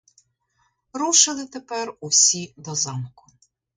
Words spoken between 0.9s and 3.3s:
Рушили тепер усі до замку.